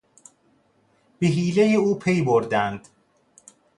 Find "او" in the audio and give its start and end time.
1.75-1.99